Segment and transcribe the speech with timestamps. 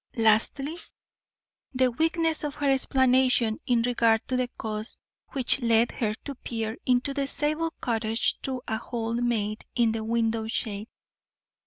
[0.15, 0.77] Lastly
[1.75, 4.97] The weakness of her explanation in regard to the cause
[5.33, 10.03] which led her to peer into the Zabel cottage through a hole made in the
[10.03, 10.87] window shade.